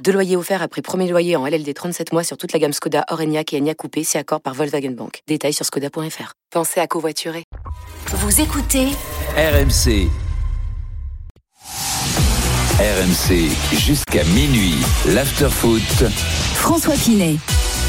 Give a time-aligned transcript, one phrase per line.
[0.00, 3.04] Deux loyers offerts après premier loyer en LLD 37 mois sur toute la gamme Skoda,
[3.10, 5.20] Orenia et Enya Coupé, c'est accord par Volkswagen Bank.
[5.28, 6.32] Détails sur skoda.fr.
[6.50, 7.44] Pensez à covoiturer.
[8.08, 8.88] Vous écoutez
[9.36, 10.08] RMC.
[12.78, 14.74] RMC jusqu'à minuit.
[15.06, 15.80] L'afterfoot.
[16.54, 17.36] François Pinet.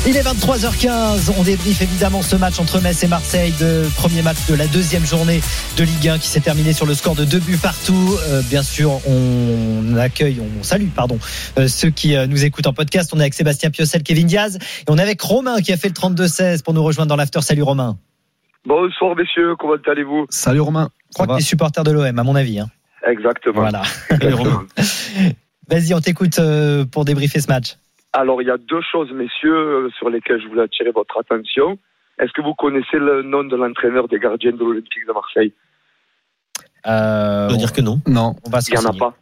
[0.05, 1.33] Il est 23h15.
[1.39, 5.05] On débriefe évidemment ce match entre Metz et Marseille, de premier match de la deuxième
[5.05, 5.39] journée
[5.77, 8.13] de Ligue 1 qui s'est terminé sur le score de deux buts partout.
[8.27, 11.17] Euh, bien sûr, on accueille, on salue, pardon,
[11.57, 13.13] euh, ceux qui euh, nous écoutent en podcast.
[13.15, 15.87] On est avec Sébastien Piocel, Kevin Diaz, et on est avec Romain qui a fait
[15.87, 17.39] le 32-16 pour nous rejoindre dans l'after.
[17.39, 17.97] Salut Romain.
[18.65, 20.25] Bonsoir messieurs, comment allez-vous?
[20.27, 20.89] Salut Romain.
[21.11, 22.59] Je crois que tu es supporter de l'OM, à mon avis.
[22.59, 22.67] Hein.
[23.07, 23.61] Exactement.
[23.61, 23.83] Voilà.
[25.69, 26.41] Vas-y, on t'écoute
[26.91, 27.77] pour débriefer ce match.
[28.13, 31.79] Alors, il y a deux choses, messieurs, euh, sur lesquelles je voulais attirer votre attention.
[32.19, 35.53] Est-ce que vous connaissez le nom de l'entraîneur des gardiens de l'Olympique de Marseille?
[36.85, 37.99] Euh, On dire que non.
[38.07, 39.15] Non, on va Il n'y en a pas.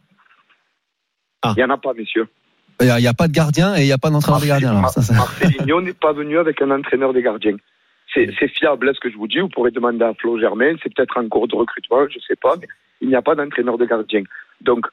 [1.42, 1.54] Ah.
[1.56, 2.28] Il n'y en a pas, messieurs.
[2.80, 4.76] Il n'y a, pas de gardien et il n'y a pas d'entraîneur des gardiens.
[4.76, 7.56] Alors, ça, Marcelinho n'est pas venu avec un entraîneur des gardiens.
[8.12, 9.38] C'est fiable, est-ce que je vous dis?
[9.38, 12.36] Vous pourrez demander à Flo Germain, c'est peut-être en cours de recrutement, je ne sais
[12.36, 12.66] pas, mais
[13.00, 14.22] il n'y a pas d'entraîneur de gardien.
[14.60, 14.86] Donc,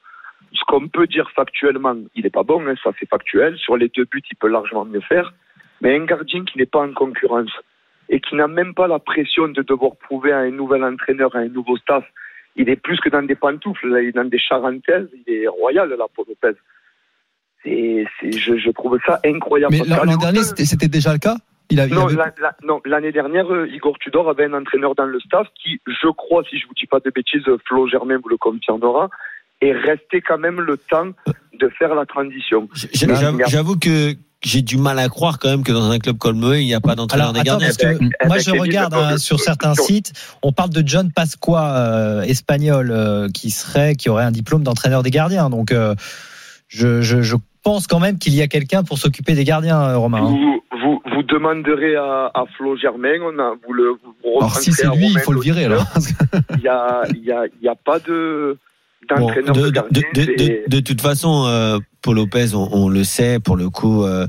[0.52, 3.56] ce qu'on peut dire factuellement, il n'est pas bon, hein, ça c'est factuel.
[3.58, 5.32] Sur les deux buts, il peut largement mieux faire.
[5.80, 7.50] Mais un gardien qui n'est pas en concurrence
[8.08, 11.40] et qui n'a même pas la pression de devoir prouver à un nouvel entraîneur, à
[11.40, 12.04] un nouveau staff,
[12.56, 15.46] il est plus que dans des pantoufles, là, il est dans des charentaises, il est
[15.46, 16.58] royal là pour Lopez.
[17.64, 19.74] Je, je, trouve ça incroyable.
[19.74, 21.36] Mais l'an dernier, c'était déjà le cas
[21.70, 21.78] il
[22.64, 26.42] non, l'année dernière, euh, Igor Tudor avait un entraîneur dans le staff qui, je crois,
[26.50, 29.08] si je vous dis pas de bêtises, Flo Germain vous le confirmera,
[29.60, 31.08] et rester quand même le temps
[31.58, 32.68] de faire la transition.
[33.48, 36.60] J'avoue que j'ai du mal à croire quand même que dans un club comme eux,
[36.60, 37.68] il n'y a pas d'entraîneur des gardiens.
[37.78, 40.12] Eh ben, moi, je regarde hein, sur certains sites,
[40.42, 45.02] on parle de John Pasqua, euh, espagnol, euh, qui serait, qui aurait un diplôme d'entraîneur
[45.02, 45.50] des gardiens.
[45.50, 45.94] Donc, euh,
[46.68, 50.24] je, je, je, pense quand même qu'il y a quelqu'un pour s'occuper des gardiens, Romain.
[50.24, 50.30] Hein.
[50.30, 54.72] Vous, vous, vous, demanderez à, à, Flo Germain, on a, vous le, vous Alors, si
[54.72, 55.84] c'est lui, il faut le virer, alors.
[56.56, 58.56] Il n'y a, il y a, il y a pas de,
[59.16, 64.04] de, de, de, toute façon, euh, Paul Lopez, on, on, le sait, pour le coup,
[64.04, 64.26] euh,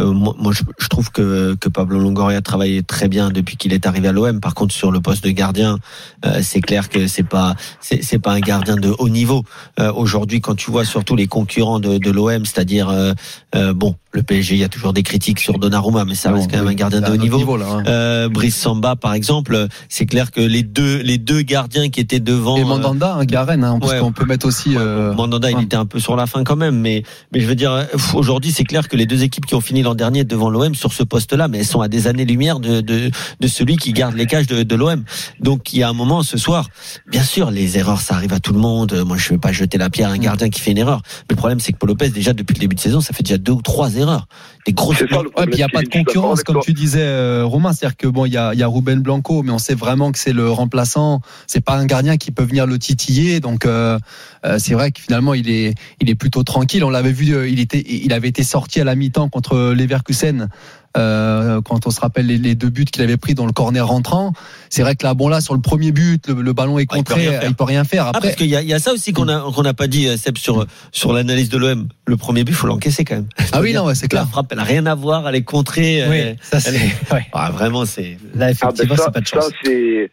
[0.00, 3.56] euh, moi, moi je, je, trouve que, que Pablo Longoria a travaillé très bien depuis
[3.56, 4.40] qu'il est arrivé à l'OM.
[4.40, 5.78] Par contre, sur le poste de gardien,
[6.24, 9.44] euh, c'est clair que c'est pas c'est pas un gardien de haut niveau.
[9.78, 14.22] Euh, Aujourd'hui, quand tu vois surtout les concurrents de, de l'OM, c'est-à-dire euh, bon, le
[14.22, 16.74] PSG, il y a toujours des critiques sur Donnarumma, mais ça reste quand même un
[16.74, 17.56] gardien de haut niveau.
[17.62, 18.28] Hein.
[18.28, 22.56] Brice Samba, par exemple, c'est clair que les deux les deux gardiens qui étaient devant
[22.56, 24.70] et Mandanda, un Garen, hein, parce qu'on peut mettre aussi.
[24.70, 27.02] Mandanda, il était un peu sur la fin quand même, mais
[27.32, 29.94] mais je veux dire, aujourd'hui, c'est clair que les deux équipes qui ont fini l'an
[29.96, 33.48] dernier devant l'OM sur ce poste-là, mais elles sont à des années-lumière de, de, de,
[33.48, 35.02] celui qui garde les cages de, de l'OM.
[35.40, 36.68] Donc il y a un moment ce soir,
[37.08, 38.92] bien sûr, les erreurs, ça arrive à tout le monde.
[39.04, 40.20] Moi, je ne vais pas jeter la pierre à un mm.
[40.20, 41.02] gardien qui fait une erreur.
[41.28, 43.24] Mais le problème, c'est que Paul Lopez, déjà depuis le début de saison, ça fait
[43.24, 44.26] déjà deux ou trois erreurs.
[44.66, 45.00] Des grosses.
[45.00, 47.72] Ouais, puis il n'y a pas de concurrence, comme tu disais, euh, Romain.
[47.72, 50.18] C'est-à-dire que bon, il y a, y a Ruben Blanco, mais on sait vraiment que
[50.18, 51.20] c'est le remplaçant.
[51.46, 53.40] C'est pas un gardien qui peut venir le titiller.
[53.40, 53.98] Donc euh,
[54.44, 56.84] euh, c'est vrai que finalement, il est, il est plutôt tranquille.
[56.84, 60.48] On l'avait vu, il était, il avait été sorti à la mi-temps contre Leverkusen
[60.96, 64.32] euh, quand on se rappelle les, deux buts qu'il avait pris dans le corner rentrant,
[64.70, 67.48] c'est vrai que là, bon là, sur le premier but, le, ballon est contré, il,
[67.48, 68.08] peut peut rien faire.
[68.08, 70.08] Après, ah, parce qu'il y, y, a ça aussi qu'on a qu'on n'a pas dit,
[70.08, 71.88] euh, Seb, sur sur l'analyse de l'OM.
[72.06, 73.28] Le premier but, faut l'encaisser quand même.
[73.52, 74.22] Ah oui, non, ouais, c'est clair.
[74.22, 76.02] La frappe, elle a rien à voir, elle est contrée.
[76.08, 76.72] Oui, ça c'est.
[77.14, 77.26] Ouais.
[77.32, 78.18] Ah, vraiment, c'est.
[78.34, 79.44] Là, effectivement, ah, ben pas de chance.
[79.44, 80.10] Ça, c'est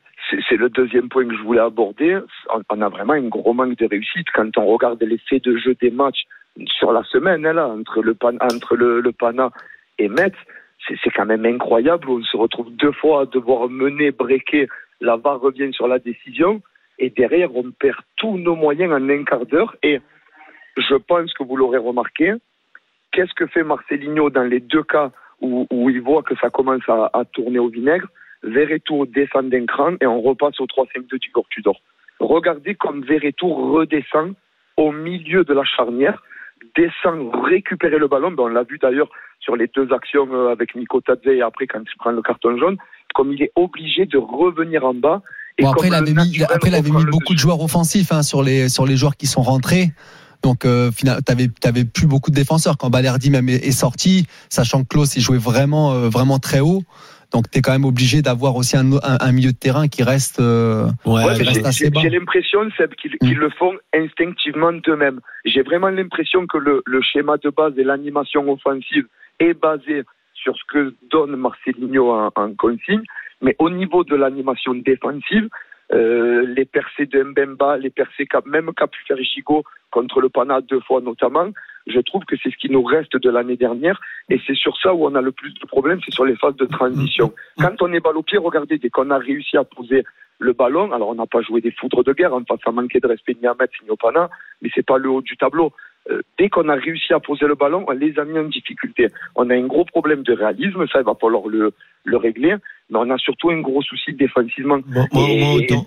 [0.49, 2.19] c'est le deuxième point que je voulais aborder.
[2.69, 5.89] On a vraiment un gros manque de réussite quand on regarde l'effet de jeu des
[5.89, 6.23] matchs
[6.65, 9.51] sur la semaine hein, entre le entre le, le Pana
[9.99, 10.33] et Metz
[11.03, 12.09] c'est quand même incroyable.
[12.09, 14.67] On se retrouve deux fois à devoir mener, breaker.
[15.01, 16.61] La VAR revient sur la décision.
[16.99, 19.75] Et derrière, on perd tous nos moyens en un quart d'heure.
[19.83, 19.99] Et
[20.77, 22.33] je pense que vous l'aurez remarqué.
[23.11, 25.11] Qu'est-ce que fait Marcelinho dans les deux cas
[25.41, 28.07] où, il voit que ça commence à, tourner au vinaigre?
[28.43, 31.79] Verretou descend d'un cran et on repasse au 3-5-2 du Tudor.
[32.19, 34.33] Regardez comme Verretou redescend
[34.77, 36.21] au milieu de la charnière
[36.75, 38.31] descend récupérer le ballon.
[38.31, 39.09] Ben, on l'a vu d'ailleurs
[39.39, 42.57] sur les deux actions euh, avec Nico Tadze et après quand il prend le carton
[42.57, 42.77] jaune,
[43.15, 45.21] comme il est obligé de revenir en bas.
[45.57, 48.43] Et après, il avait mis, après, il avait mis beaucoup de joueurs offensifs hein, sur,
[48.43, 49.91] les, sur les joueurs qui sont rentrés.
[50.43, 54.89] Donc, euh, tu n'avais plus beaucoup de défenseurs quand Balerdi même est, sorti, sachant que
[54.89, 56.83] Klaus il jouait vraiment, euh, vraiment très haut.
[57.31, 60.39] Donc tu es quand même obligé d'avoir aussi un, un, milieu de terrain qui reste,
[60.39, 61.23] euh, ouais,
[61.71, 63.39] J'ai l'impression, Seb, qu'ils mm.
[63.39, 65.19] le font instinctivement d'eux-mêmes.
[65.45, 69.07] J'ai vraiment l'impression que le, le, schéma de base et l'animation offensive
[69.39, 70.03] est basé
[70.33, 73.03] sur ce que donne Marcelinho en, en consigne,
[73.41, 75.49] mais au niveau de l'animation défensive,
[75.93, 81.01] euh, les percées de Mbemba, les percées même Capu Chico contre le Pana deux fois
[81.01, 81.49] notamment,
[81.87, 83.99] je trouve que c'est ce qui nous reste de l'année dernière
[84.29, 86.55] et c'est sur ça où on a le plus de problèmes, c'est sur les phases
[86.55, 87.27] de transition.
[87.27, 87.63] Mm-hmm.
[87.63, 90.03] Quand on est balle au pied, regardez, dès qu'on a réussi à poser
[90.39, 92.99] le ballon, alors on n'a pas joué des foudres de guerre, en face à manquer
[92.99, 94.29] de respect ni à mettre ni au Pana,
[94.61, 95.73] mais c'est pas le haut du tableau.
[96.09, 99.07] Euh, dès qu'on a réussi à poser le ballon, on les a mis en difficulté.
[99.35, 101.73] On a un gros problème de réalisme, ça il va falloir le,
[102.07, 102.55] le régler
[102.89, 104.77] mais on a surtout un gros souci défensivement.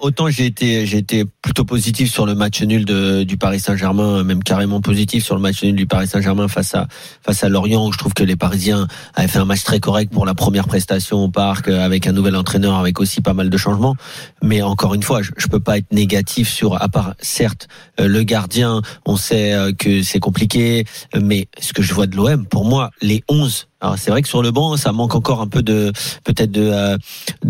[0.00, 4.42] autant, j'ai été, été plutôt positif sur le match nul de, du Paris Saint-Germain, même
[4.42, 6.88] carrément positif sur le match nul du Paris Saint-Germain face à
[7.22, 7.86] face à Lorient.
[7.86, 10.66] Où je trouve que les Parisiens avaient fait un match très correct pour la première
[10.66, 13.96] prestation au parc, euh, avec un nouvel entraîneur, avec aussi pas mal de changements.
[14.42, 17.68] Mais encore une fois, je, je peux pas être négatif sur, à part certes
[17.98, 18.82] euh, le gardien.
[19.06, 20.84] On sait euh, que c'est compliqué,
[21.18, 24.28] mais ce que je vois de l'OM, pour moi, les 11 alors c'est vrai que
[24.28, 25.92] sur le banc, ça manque encore un peu de
[26.24, 26.70] peut-être de,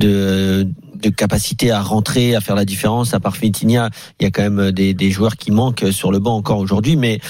[0.04, 0.64] euh,
[1.02, 3.14] de capacité à rentrer, à faire la différence.
[3.14, 6.36] À part Fitinia, il y a quand même des, joueurs qui manquent sur le banc
[6.36, 7.20] encore aujourd'hui, mais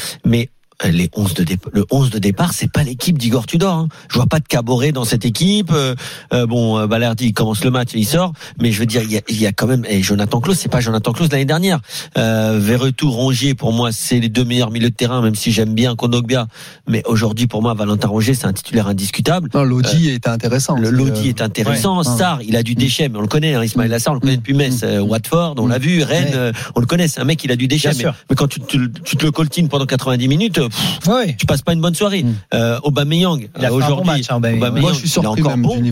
[0.85, 3.75] les 11 de le 11 de départ, c'est pas l'équipe d'Igor Tudor.
[3.75, 3.89] Hein.
[4.09, 5.71] Je vois pas de Caboret dans cette équipe.
[5.73, 5.95] Euh,
[6.33, 9.19] euh bon, euh, Balerdi commence le match, il sort, mais je veux dire, il y
[9.19, 9.85] a, il y a quand même.
[9.89, 11.81] Et Jonathan Klaus, c'est pas Jonathan Klaus l'année dernière.
[12.17, 15.75] Euh, Verretou, Rongier, pour moi, c'est les deux meilleurs milieux de terrain, même si j'aime
[15.75, 16.47] bien Kondogbia.
[16.89, 19.51] Mais aujourd'hui, pour moi, Valentin Rongier, c'est un titulaire indiscutable.
[19.55, 20.77] Non, Lodi euh, est intéressant.
[20.77, 21.99] Le Lodi est intéressant.
[21.99, 22.05] Ouais.
[22.05, 23.55] Sarr, il a du déchet, mais on le connaît.
[23.55, 25.01] Hein, Ismaël Assar, on le connaît depuis Metz, mm.
[25.01, 25.83] Watford, on l'a mm.
[25.83, 27.09] vu, Rennes, on le connaît.
[27.09, 27.91] C'est un mec, il a du déchet.
[27.99, 31.63] Mais, mais, quand tu, tu, tu, te le coltines pendant 90 minutes, pff, ouais passe
[31.63, 32.23] pas une bonne soirée.
[32.23, 32.35] Mm.
[32.55, 35.83] Euh, Aubameyang aujourd'hui, hein, moi je suis surpris même bon.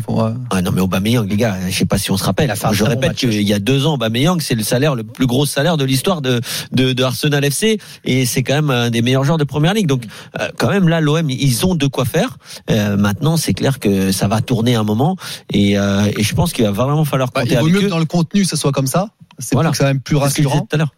[0.50, 2.52] Ah non mais Aubameyang les gars, je sais pas si on se rappelle.
[2.72, 5.76] Je répète qu'il y a deux ans, Aubameyang c'est le salaire le plus gros salaire
[5.76, 6.40] de l'histoire de,
[6.72, 9.86] de, de Arsenal FC et c'est quand même un des meilleurs joueurs de première ligue.
[9.86, 10.04] Donc
[10.38, 12.38] euh, quand même là l'OM ils ont de quoi faire.
[12.70, 15.16] Euh, maintenant c'est clair que ça va tourner un moment
[15.52, 17.86] et, euh, et je pense qu'il va vraiment falloir bah, compter bah, il vaut mieux
[17.86, 19.08] que dans le contenu ça soit comme ça.
[19.40, 19.72] C'est voilà.
[19.76, 20.60] quand même plus rassurant.
[20.60, 20.92] tout à l'heure.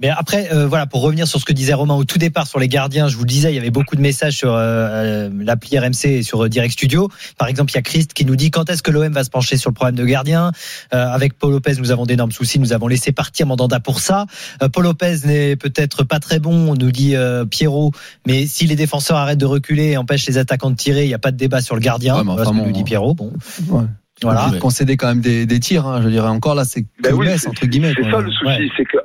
[0.00, 2.60] Mais après, euh, voilà, pour revenir sur ce que disait Romain au tout départ sur
[2.60, 5.30] les gardiens, je vous le disais, il y avait beaucoup de messages sur euh, euh
[5.40, 7.08] l'appli RMC et sur euh, Direct Studio.
[7.36, 9.30] Par exemple, il y a Christ qui nous dit quand est-ce que l'OM va se
[9.30, 10.52] pencher sur le problème de gardien?
[10.90, 12.58] avec Paul Lopez, nous avons d'énormes soucis.
[12.58, 14.26] Nous avons laissé partir Mandanda pour ça.
[14.72, 17.14] Paul Lopez n'est peut-être pas très bon, nous dit
[17.50, 17.92] Pierrot.
[18.26, 21.14] Mais si les défenseurs arrêtent de reculer et empêchent les attaquants de tirer, il n'y
[21.14, 22.22] a pas de débat sur le gardien.
[22.22, 23.14] Ouais, enfin, nous dit Pierrot.
[23.14, 23.32] Bon.
[23.68, 23.84] Ouais.
[24.22, 24.50] Voilà.
[24.60, 27.66] Concéder quand même des, des tirs, hein, je dirais encore là, c'est ben oui, entre
[27.66, 27.92] guillemets.
[27.96, 28.97] C'est ça le souci, c'est que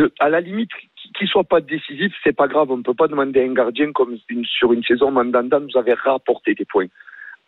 [0.00, 0.70] de, à la limite,
[1.16, 2.70] qu'il soit pas décisif, c'est pas grave.
[2.70, 5.94] On ne peut pas demander à un gardien comme sur une saison, Mandanda nous avait
[5.94, 6.86] rapporté des points.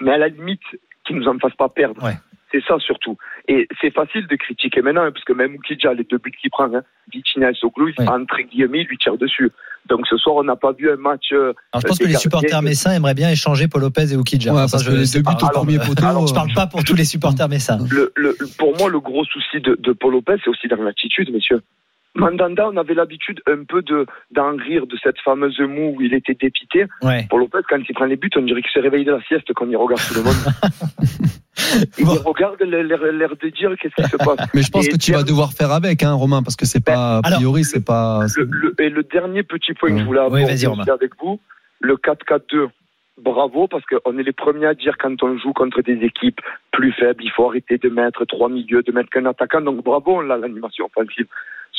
[0.00, 0.60] Mais à la limite,
[1.04, 2.02] qu'il nous en fasse pas perdre.
[2.50, 3.16] C'est ça surtout.
[3.48, 6.50] Et c'est facile de critiquer maintenant, hein, parce que même Oukidja, les deux buts qu'il
[6.50, 9.50] prend, hein, Vitinha et Soglou, il entre guillemets, lui tire dessus.
[9.88, 11.32] Donc ce soir, on n'a pas vu un match.
[11.32, 14.52] Euh, alors, je pense que les supporters messins aimeraient bien échanger Paul Lopez et Oukidja.
[14.52, 16.04] Ouais, parce que les deux buts au premier poteau.
[16.04, 17.78] Alors, je parle pas pour tous les supporters messins.
[17.90, 21.32] Le, le, pour moi, le gros souci de, de Paul Lopez, c'est aussi dans l'attitude,
[21.32, 21.62] messieurs.
[22.14, 26.12] Mandanda, on avait l'habitude un peu de d'en rire de cette fameuse moue où il
[26.12, 26.86] était dépité.
[27.02, 27.26] Ouais.
[27.30, 29.52] Pour Lopez, quand il prend les buts, on dirait qu'il se réveille de la sieste
[29.54, 30.34] quand il regarde tout le monde.
[31.98, 34.48] il regarde l'air de dire qu'est-ce qui se passe.
[34.54, 37.18] Mais je pense que tu vas devoir faire avec, hein, Romain, parce que c'est pas,
[37.18, 38.26] a priori, c'est pas.
[38.36, 41.40] Le, et le dernier petit point que je voulais aborder avec vous,
[41.80, 42.68] le 4-4-2
[43.18, 46.40] bravo parce qu'on est les premiers à dire quand on joue contre des équipes
[46.72, 49.60] plus faibles, il faut arrêter de mettre trois milieux, de mettre qu'un attaquant.
[49.60, 51.26] Donc bravo, on a l'animation offensive.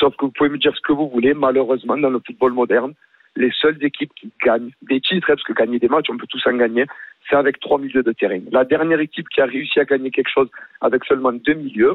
[0.03, 2.93] Sauf que vous pouvez me dire ce que vous voulez, malheureusement, dans le football moderne,
[3.37, 6.27] les seules équipes qui gagnent des titres, hein, parce que gagner des matchs, on peut
[6.27, 6.83] tous en gagner,
[7.29, 8.41] c'est avec trois milieux de terrain.
[8.51, 10.49] La dernière équipe qui a réussi à gagner quelque chose
[10.81, 11.93] avec seulement deux milieux,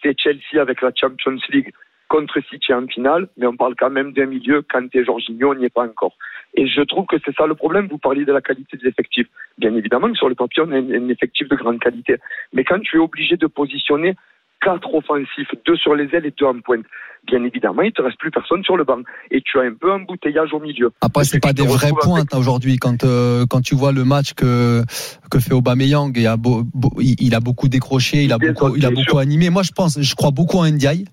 [0.00, 1.72] c'est Chelsea avec la Champions League
[2.06, 5.56] contre City en finale, mais on parle quand même d'un milieu, quand et Jorginho, on
[5.56, 6.16] n'y est pas encore.
[6.54, 7.88] Et je trouve que c'est ça le problème.
[7.88, 9.26] Vous parliez de la qualité des effectifs.
[9.58, 12.18] Bien évidemment sur le papier, on a un effectif de grande qualité.
[12.52, 14.14] Mais quand tu es obligé de positionner
[14.60, 16.84] quatre offensifs, deux sur les ailes et deux en pointe.
[17.26, 19.00] Bien évidemment, il te reste plus personne sur le banc
[19.30, 20.90] et tu as un peu un bouteillage au milieu.
[21.00, 22.76] Après, c'est pas des vraies pointes aujourd'hui.
[22.78, 24.82] Quand euh, quand tu vois le match que
[25.30, 26.64] que fait Aubameyang, il a, beau,
[26.98, 29.50] il a beaucoup décroché, il a beaucoup, il a beaucoup animé.
[29.50, 31.04] Moi, je pense, je crois beaucoup en Ndiaye.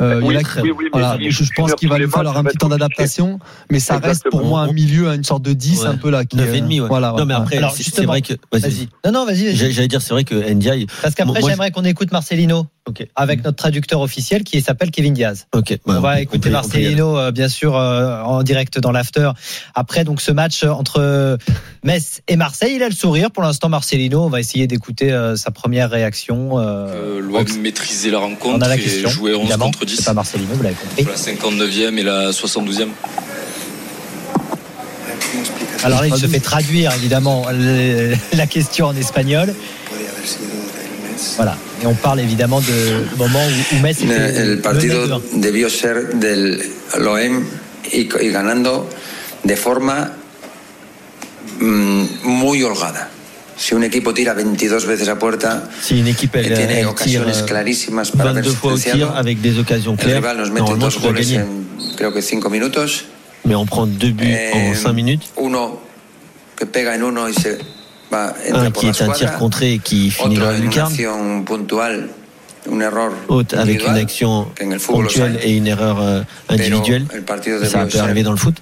[0.00, 3.38] Euh, oui, oui, oui, voilà, je, pense qu'il va lui falloir un petit temps d'adaptation,
[3.70, 6.24] mais ça reste pour moi un milieu, une sorte de 10 un peu là.
[6.24, 6.88] Qui, 9 et demi, ouais.
[6.88, 8.34] Voilà, non, mais après, c'est vrai que.
[8.50, 8.88] Vas-y.
[9.04, 9.54] non, non, vas-y.
[9.54, 10.86] J'allais dire, c'est vrai que Ndiaye.
[11.00, 13.08] Parce qu'après, j'aimerais qu'on écoute Marcelino Okay.
[13.16, 15.46] Avec notre traducteur officiel qui s'appelle Kevin Diaz.
[15.54, 15.78] Ok.
[15.86, 19.30] Bah, on va écouter Marcelino, euh, bien sûr, euh, en direct dans l'after.
[19.74, 21.38] Après donc ce match entre
[21.82, 23.30] Metz et Marseille, il a le sourire.
[23.30, 26.58] Pour l'instant, Marcelino, on va essayer d'écouter euh, sa première réaction.
[26.58, 29.96] Euh, L'OM maîtriser la rencontre on a la question, et jouer 11 contre 10.
[29.96, 31.04] C'est pas Marcelino, vous l'avez compris.
[31.04, 32.88] La 59e et la 72e.
[35.84, 37.46] Alors là, il se fait traduire évidemment
[38.32, 39.54] la question en espagnol.
[41.36, 41.56] Voilà.
[41.82, 46.62] Et on parle évidemment de moment où, où Metz était El partido debió ser del
[46.98, 47.44] Loem
[47.92, 48.88] y, y ganando
[49.42, 50.12] de forma
[51.60, 53.10] mmm, muy holgada.
[53.56, 57.32] Si un equipo tira 22 veces a puerta, si une équipe elle, tiene elle ocasiones
[57.32, 60.76] tire clarísimas para 22 fois au tir avec des occasions claires, el rival nos mete
[60.76, 61.64] dos goles en
[61.96, 63.04] creo que 5 minutos.
[63.44, 65.30] Mais on prend deux buts eh, en 5 minutes.
[65.36, 65.80] Uno
[66.56, 67.58] que pega en uno y se
[68.12, 70.92] un qui est un tir contré et qui finit dans la lucarne.
[73.28, 74.46] Autre avec une action
[74.86, 77.06] ponctuelle et une erreur euh, individuelle.
[77.64, 78.56] Ça pu arriver dans le foot.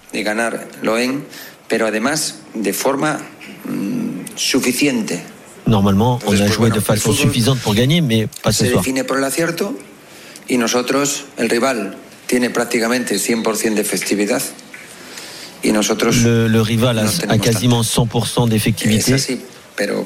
[3.65, 3.79] Mm.
[5.67, 8.83] Normalement, on a joué de façon suffisante pour gagner, mais pas ce soir.
[10.49, 11.97] y nosotros, el rival,
[12.27, 14.43] tiene prácticamente 100% de festividad.
[15.65, 19.15] Le, le rival a, a quasiment 100% d'effectivité,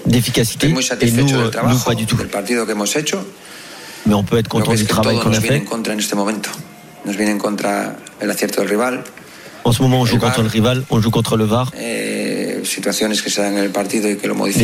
[0.07, 2.17] d'efficacité, et nous, nous pas du tout.
[4.07, 5.65] Mais on peut être content du travail qu'on a fait.
[9.65, 11.73] En ce moment, on joue contre le rival, on joue contre le VAR.
[11.77, 12.59] Eh.
[12.59, 12.65] Les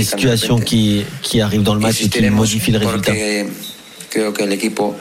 [0.04, 3.12] situations qui, qui arrivent dans le match et qui modifient le résultat.
[4.12, 4.94] Creo que el equipo,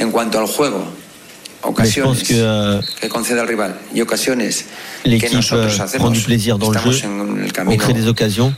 [0.00, 0.86] en cuanto al juego,
[1.68, 2.80] ocasiones que, euh,
[5.04, 5.40] que l'équipe
[5.98, 7.08] prend du plaisir dans le jeu,
[7.66, 8.54] on crée des occasions.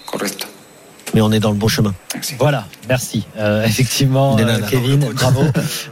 [1.15, 1.95] Mais on est dans le bon chemin.
[2.39, 3.25] Voilà, merci.
[3.39, 5.43] Euh, effectivement, euh, Kevin, bravo.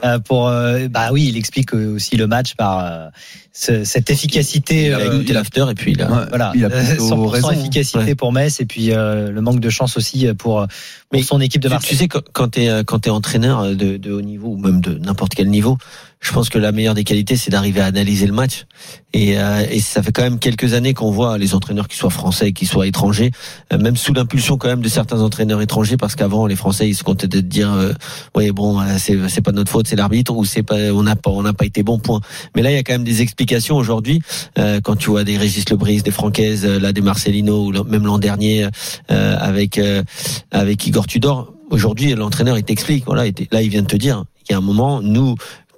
[0.05, 0.50] euh, pour,
[0.91, 3.11] bah oui, il explique aussi le match par
[3.53, 4.87] ce, cette efficacité.
[4.87, 7.50] Il a écouté l'after et puis il a, ouais, voilà, il a 100% raison.
[7.50, 8.14] efficacité Ouais.
[8.14, 10.67] pour Metz et puis le manque de chance aussi pour, pour
[11.12, 11.91] Mais son équipe de Tu, Marseille.
[11.91, 14.99] tu sais, quand, tu es, quand es entraîneur de, de haut niveau ou même de
[14.99, 15.79] n'importe quel niveau,
[16.21, 18.64] je pense que la meilleure des qualités, c'est d'arriver à analyser le match.
[19.12, 22.09] Et, euh, et ça fait quand même quelques années qu'on voit les entraîneurs qui soient
[22.09, 23.31] français, qui soient étrangers,
[23.73, 26.95] euh, même sous l'impulsion quand même de certains entraîneurs étrangers, parce qu'avant les Français ils
[26.95, 30.62] se comptaient de dire, euh, bon, c'est c'est pas notre faute, c'est l'arbitre ou c'est
[30.62, 32.21] pas, on n'a pas, on n'a pas été bon point.
[32.57, 34.21] Mais là il y a quand même des explications aujourd'hui.
[34.59, 38.04] Euh, quand tu vois des Régis Lebris, des Francaise, euh, là des Marcelino ou même
[38.04, 38.66] l'an dernier
[39.11, 40.02] euh, avec euh,
[40.50, 41.52] avec Igor Tudor.
[41.71, 43.04] Aujourd'hui, l'entraîneur, il t'explique.
[43.07, 44.25] Voilà, là, il vient de te dire.
[44.47, 45.35] Il y a un moment, nous,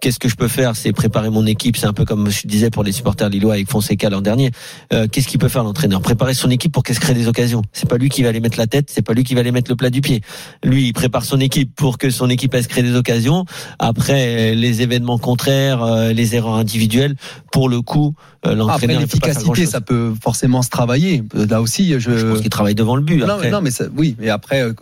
[0.07, 0.77] qu'est-ce que je peux faire?
[0.77, 1.77] C'est préparer mon équipe.
[1.77, 4.53] C'est un peu comme je disais pour les supporters lillois avec Fonseca l'an dernier.
[4.93, 6.01] Euh, qu'est-ce qu'il peut faire l'entraîneur?
[6.01, 7.63] Préparer son équipe pour qu'elle se crée des occasions.
[7.73, 8.89] C'est pas lui qui va aller mettre la tête.
[8.89, 10.21] C'est pas lui qui va aller mettre le plat du pied.
[10.63, 13.47] Lui, il prépare son équipe pour que son équipe elle se crée des occasions.
[13.81, 17.17] Après, euh, les événements contraires, euh, les erreurs individuelles,
[17.51, 18.15] pour le coup,
[18.47, 21.25] euh, Après, l'entraîneur faire l'efficacité, ça peut forcément se travailler.
[21.35, 22.17] Là aussi, je.
[22.17, 23.17] Je pense qu'il travaille devant le but.
[23.19, 23.47] non, après.
[23.47, 24.73] mais, non, mais ça- oui, mais après, euh,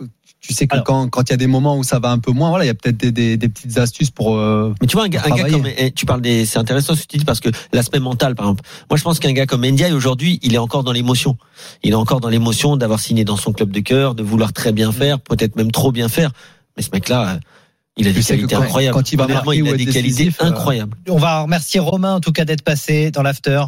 [0.45, 2.19] tu sais que Alors- quand quand il y a des moments où ça va un
[2.19, 4.37] peu moins, voilà, il y a peut-être des, des, des petites astuces pour.
[4.37, 7.01] euh, Mais tu vois, un gars, un gars comme, tu parles des, c'est intéressant ce
[7.01, 8.63] que tu dis parce que l'aspect mental, par exemple.
[8.89, 11.37] Moi, je pense qu'un gars comme Ndiaye aujourd'hui, il est encore dans l'émotion.
[11.83, 14.71] Il est encore dans l'émotion d'avoir signé dans son club de cœur, de vouloir très
[14.71, 16.31] bien faire, peut-être même trop bien faire.
[16.77, 17.39] Mais ce mec-là, euh,
[17.97, 18.93] il a des qualités quand- incroyables.
[18.93, 20.97] quand il va marquer il a des qualités décisif, euh, incroyables.
[21.07, 23.63] On va remercier Romain en tout cas d'être passé dans l'after.